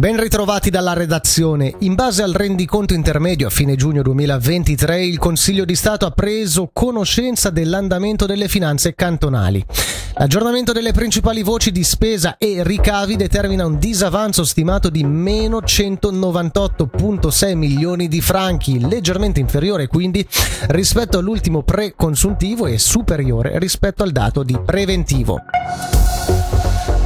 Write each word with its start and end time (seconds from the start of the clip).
Ben 0.00 0.18
ritrovati 0.18 0.70
dalla 0.70 0.94
redazione. 0.94 1.74
In 1.80 1.94
base 1.94 2.22
al 2.22 2.32
rendiconto 2.32 2.94
intermedio 2.94 3.48
a 3.48 3.50
fine 3.50 3.76
giugno 3.76 4.00
2023, 4.00 5.04
il 5.04 5.18
Consiglio 5.18 5.66
di 5.66 5.74
Stato 5.74 6.06
ha 6.06 6.10
preso 6.10 6.70
conoscenza 6.72 7.50
dell'andamento 7.50 8.24
delle 8.24 8.48
finanze 8.48 8.94
cantonali. 8.94 9.62
L'aggiornamento 10.14 10.72
delle 10.72 10.92
principali 10.92 11.42
voci 11.42 11.70
di 11.70 11.84
spesa 11.84 12.38
e 12.38 12.62
ricavi 12.64 13.16
determina 13.16 13.66
un 13.66 13.78
disavanzo 13.78 14.42
stimato 14.44 14.88
di 14.88 15.04
meno 15.04 15.58
198,6 15.58 17.54
milioni 17.54 18.08
di 18.08 18.22
franchi, 18.22 18.80
leggermente 18.80 19.38
inferiore 19.38 19.86
quindi 19.86 20.26
rispetto 20.68 21.18
all'ultimo 21.18 21.62
pre-consuntivo 21.62 22.66
e 22.66 22.78
superiore 22.78 23.58
rispetto 23.58 24.02
al 24.02 24.12
dato 24.12 24.44
di 24.44 24.58
preventivo. 24.64 25.42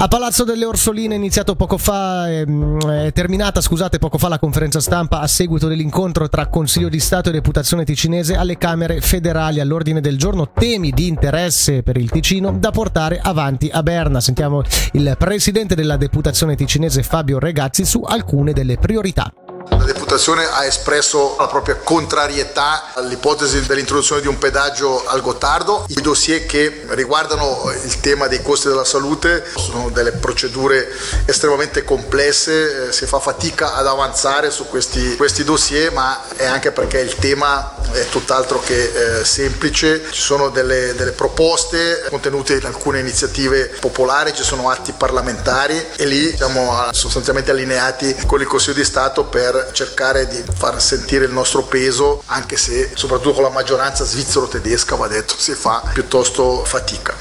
A 0.00 0.06
Palazzo 0.06 0.44
delle 0.44 0.64
Orsoline 0.64 1.14
è 1.14 1.16
iniziato 1.16 1.56
poco 1.56 1.76
fa, 1.76 2.30
ehm, 2.30 2.88
è 2.88 3.12
terminata 3.12 3.60
scusate, 3.60 3.98
poco 3.98 4.16
fa 4.16 4.28
la 4.28 4.38
conferenza 4.38 4.78
stampa 4.78 5.18
a 5.18 5.26
seguito 5.26 5.66
dell'incontro 5.66 6.28
tra 6.28 6.46
Consiglio 6.46 6.88
di 6.88 7.00
Stato 7.00 7.30
e 7.30 7.32
Deputazione 7.32 7.84
ticinese 7.84 8.36
alle 8.36 8.56
Camere 8.58 9.00
federali 9.00 9.58
all'ordine 9.58 10.00
del 10.00 10.16
giorno 10.16 10.52
temi 10.52 10.92
di 10.92 11.08
interesse 11.08 11.82
per 11.82 11.96
il 11.96 12.10
Ticino 12.10 12.52
da 12.52 12.70
portare 12.70 13.18
avanti 13.20 13.70
a 13.72 13.82
Berna. 13.82 14.20
Sentiamo 14.20 14.62
il 14.92 15.16
presidente 15.18 15.74
della 15.74 15.96
Deputazione 15.96 16.54
ticinese 16.54 17.02
Fabio 17.02 17.40
Regazzi 17.40 17.84
su 17.84 18.00
alcune 18.02 18.52
delle 18.52 18.76
priorità. 18.76 19.32
La 19.70 20.07
ha 20.10 20.64
espresso 20.64 21.36
la 21.38 21.48
propria 21.48 21.76
contrarietà 21.76 22.94
all'ipotesi 22.94 23.64
dell'introduzione 23.66 24.22
di 24.22 24.26
un 24.26 24.38
pedaggio 24.38 25.04
al 25.06 25.20
Gottardo. 25.20 25.84
I 25.88 26.00
dossier 26.00 26.46
che 26.46 26.86
riguardano 26.88 27.70
il 27.84 28.00
tema 28.00 28.26
dei 28.26 28.40
costi 28.40 28.68
della 28.68 28.84
salute 28.86 29.44
sono 29.54 29.90
delle 29.90 30.12
procedure 30.12 30.88
estremamente 31.26 31.84
complesse, 31.84 32.88
eh, 32.88 32.92
si 32.92 33.04
fa 33.04 33.20
fatica 33.20 33.74
ad 33.74 33.86
avanzare 33.86 34.50
su 34.50 34.66
questi, 34.68 35.14
questi 35.16 35.44
dossier, 35.44 35.92
ma 35.92 36.24
è 36.36 36.46
anche 36.46 36.72
perché 36.72 37.00
il 37.00 37.14
tema 37.16 37.76
è 37.92 38.08
tutt'altro 38.08 38.60
che 38.60 39.18
eh, 39.20 39.24
semplice. 39.26 40.04
Ci 40.10 40.22
sono 40.22 40.48
delle, 40.48 40.94
delle 40.94 41.12
proposte 41.12 42.06
contenute 42.08 42.54
in 42.54 42.64
alcune 42.64 43.00
iniziative 43.00 43.70
popolari, 43.78 44.34
ci 44.34 44.42
sono 44.42 44.70
atti 44.70 44.92
parlamentari 44.92 45.80
e 45.96 46.06
lì 46.06 46.34
siamo 46.34 46.88
sostanzialmente 46.92 47.50
allineati 47.50 48.16
con 48.26 48.40
il 48.40 48.46
Consiglio 48.46 48.76
di 48.76 48.84
Stato 48.84 49.24
per 49.24 49.70
cercare 49.72 49.96
di 50.28 50.44
far 50.54 50.80
sentire 50.80 51.24
il 51.24 51.32
nostro 51.32 51.64
peso, 51.64 52.22
anche 52.26 52.56
se 52.56 52.92
soprattutto 52.94 53.34
con 53.34 53.42
la 53.42 53.50
maggioranza 53.50 54.04
svizzero-tedesca, 54.04 54.94
va 54.94 55.08
detto, 55.08 55.34
si 55.36 55.52
fa 55.54 55.82
piuttosto 55.92 56.64
fatica. 56.64 57.16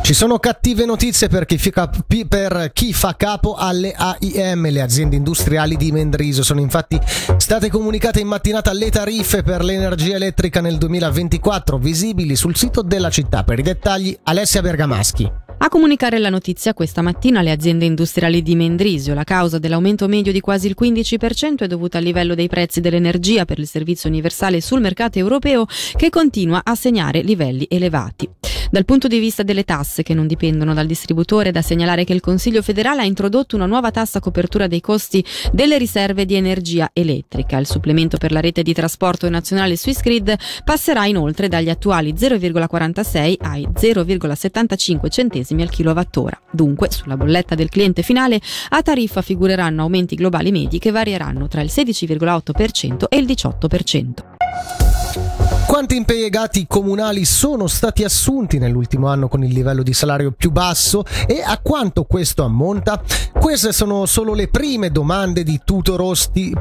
Ci 0.00 0.14
sono 0.14 0.38
cattive 0.38 0.86
notizie 0.86 1.28
per 1.28 1.44
chi, 1.44 1.58
fa, 1.58 1.90
per 2.28 2.70
chi, 2.72 2.94
fa 2.94 3.14
capo 3.16 3.54
alle 3.54 3.92
AIM, 3.92 4.70
le 4.70 4.80
aziende 4.80 5.16
industriali 5.16 5.76
di 5.76 5.92
Mendrisio. 5.92 6.42
Sono 6.42 6.60
infatti 6.60 6.98
state 7.36 7.68
comunicate 7.68 8.20
in 8.20 8.26
mattinata 8.26 8.72
le 8.72 8.90
tariffe 8.90 9.42
per 9.42 9.62
l'energia 9.62 10.14
elettrica 10.14 10.62
nel 10.62 10.78
2024, 10.78 11.76
visibili 11.76 12.36
sul 12.36 12.56
sito 12.56 12.80
della 12.80 13.10
città. 13.10 13.44
Per 13.44 13.58
i 13.58 13.62
dettagli, 13.62 14.18
Alessia 14.24 14.62
Bergamaschi. 14.62 15.43
A 15.64 15.70
comunicare 15.70 16.18
la 16.18 16.28
notizia 16.28 16.74
questa 16.74 17.00
mattina 17.00 17.40
le 17.40 17.50
aziende 17.50 17.86
industriali 17.86 18.42
di 18.42 18.54
Mendrisio. 18.54 19.14
La 19.14 19.24
causa 19.24 19.58
dell'aumento 19.58 20.06
medio 20.08 20.30
di 20.30 20.40
quasi 20.40 20.66
il 20.66 20.76
15% 20.78 21.60
è 21.60 21.66
dovuta 21.66 21.96
al 21.96 22.04
livello 22.04 22.34
dei 22.34 22.48
prezzi 22.48 22.82
dell'energia 22.82 23.46
per 23.46 23.58
il 23.58 23.66
servizio 23.66 24.10
universale 24.10 24.60
sul 24.60 24.82
mercato 24.82 25.18
europeo 25.18 25.64
che 25.96 26.10
continua 26.10 26.60
a 26.64 26.74
segnare 26.74 27.22
livelli 27.22 27.66
elevati. 27.70 28.28
Dal 28.74 28.84
punto 28.84 29.06
di 29.06 29.20
vista 29.20 29.44
delle 29.44 29.62
tasse 29.62 30.02
che 30.02 30.14
non 30.14 30.26
dipendono 30.26 30.74
dal 30.74 30.88
distributore, 30.88 31.50
è 31.50 31.52
da 31.52 31.62
segnalare 31.62 32.02
che 32.02 32.12
il 32.12 32.18
Consiglio 32.18 32.60
federale 32.60 33.02
ha 33.02 33.04
introdotto 33.04 33.54
una 33.54 33.66
nuova 33.66 33.92
tassa 33.92 34.18
a 34.18 34.20
copertura 34.20 34.66
dei 34.66 34.80
costi 34.80 35.24
delle 35.52 35.78
riserve 35.78 36.26
di 36.26 36.34
energia 36.34 36.90
elettrica. 36.92 37.56
Il 37.58 37.66
supplemento 37.66 38.16
per 38.16 38.32
la 38.32 38.40
rete 38.40 38.64
di 38.64 38.74
trasporto 38.74 39.30
nazionale 39.30 39.76
Swissgrid 39.76 40.36
passerà 40.64 41.06
inoltre 41.06 41.46
dagli 41.46 41.70
attuali 41.70 42.14
0,46 42.14 43.34
ai 43.42 43.68
0,75 43.72 45.08
centesimi 45.08 45.62
al 45.62 45.70
kilowattora. 45.70 46.36
Dunque, 46.50 46.90
sulla 46.90 47.16
bolletta 47.16 47.54
del 47.54 47.68
cliente 47.68 48.02
finale 48.02 48.40
a 48.70 48.82
tariffa 48.82 49.22
figureranno 49.22 49.82
aumenti 49.82 50.16
globali 50.16 50.50
medi 50.50 50.80
che 50.80 50.90
varieranno 50.90 51.46
tra 51.46 51.60
il 51.60 51.70
16,8% 51.72 53.04
e 53.08 53.18
il 53.18 53.24
18%. 53.24 55.43
Quanti 55.74 55.96
impiegati 55.96 56.68
comunali 56.68 57.24
sono 57.24 57.66
stati 57.66 58.04
assunti 58.04 58.58
nell'ultimo 58.58 59.08
anno 59.08 59.26
con 59.26 59.42
il 59.42 59.52
livello 59.52 59.82
di 59.82 59.92
salario 59.92 60.30
più 60.30 60.52
basso 60.52 61.02
e 61.26 61.42
a 61.44 61.58
quanto 61.60 62.04
questo 62.04 62.44
ammonta? 62.44 63.02
Queste 63.32 63.72
sono 63.72 64.06
solo 64.06 64.34
le 64.34 64.46
prime 64.46 64.92
domande 64.92 65.42
di 65.42 65.60
Tuto 65.64 65.96
Rossi, 65.96 66.54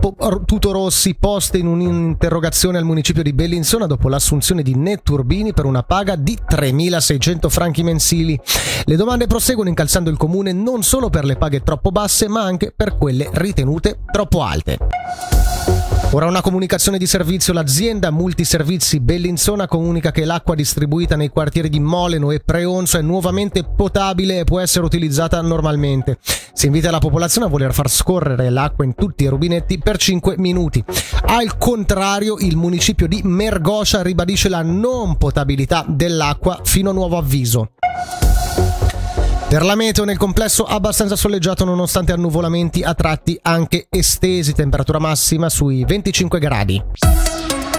poste 1.20 1.60
in 1.60 1.68
un'interrogazione 1.68 2.80
al 2.80 2.86
municipio 2.86 3.22
di 3.22 3.34
Bellinzona 3.34 3.86
dopo 3.86 4.10
l'assunzione 4.10 4.64
di 4.64 4.74
Netturbini 4.76 5.54
per 5.54 5.66
una 5.66 5.84
paga 5.84 6.16
di 6.16 6.36
3.600 6.50 7.50
franchi 7.50 7.84
mensili. 7.84 8.40
Le 8.86 8.96
domande 8.96 9.28
proseguono 9.28 9.70
incalzando 9.70 10.10
il 10.10 10.18
comune 10.18 10.54
non 10.54 10.82
solo 10.82 11.12
per 11.12 11.24
le 11.24 11.36
paghe 11.36 11.62
troppo 11.62 11.92
basse 11.92 12.28
ma 12.28 12.42
anche 12.42 12.74
per 12.76 12.98
quelle 12.98 13.30
ritenute 13.32 14.00
troppo 14.12 14.42
alte. 14.42 15.43
Ora 16.14 16.28
una 16.28 16.42
comunicazione 16.42 17.00
di 17.00 17.08
servizio. 17.08 17.54
L'azienda 17.54 18.12
Multiservizi 18.12 19.00
Bellinzona 19.00 19.68
comunica 19.68 20.12
che 20.12 20.26
l'acqua 20.26 20.54
distribuita 20.54 21.16
nei 21.16 21.30
quartieri 21.30 21.70
di 21.70 21.80
Moleno 21.80 22.30
e 22.30 22.40
Preonzo 22.40 23.00
è 23.00 23.02
nuovamente 23.02 23.64
potabile 23.64 24.40
e 24.40 24.44
può 24.44 24.60
essere 24.60 24.86
utilizzata 24.86 25.42
normalmente. 25.42 26.20
Si 26.54 26.68
invita 26.68 26.92
la 26.92 27.00
popolazione 27.00 27.48
a 27.48 27.50
voler 27.50 27.74
far 27.74 27.90
scorrere 27.90 28.52
l'acqua 28.52 28.86
in 28.86 28.94
tutti 28.94 29.24
i 29.24 29.28
rubinetti 29.28 29.80
per 29.80 29.98
5 29.98 30.36
minuti. 30.38 30.84
Al 31.26 31.58
contrario, 31.58 32.38
il 32.38 32.58
municipio 32.58 33.08
di 33.08 33.22
Mergoscia 33.24 34.04
ribadisce 34.04 34.50
la 34.50 34.62
non 34.62 35.18
potabilità 35.18 35.84
dell'acqua 35.88 36.60
fino 36.64 36.92
a 36.92 36.94
nuovo 36.94 37.18
avviso. 37.18 37.72
Per 39.54 39.64
la 39.64 39.76
meteo 39.76 40.04
nel 40.04 40.18
complesso 40.18 40.64
abbastanza 40.64 41.16
soleggiato 41.16 41.64
nonostante 41.64 42.12
annuvolamenti 42.12 42.82
a 42.82 42.96
tratti 42.96 43.38
anche 43.40 43.86
estesi, 43.88 44.52
temperatura 44.52 44.98
massima 44.98 45.48
sui 45.48 45.86
25 45.86 46.40
gradi. 46.40 46.84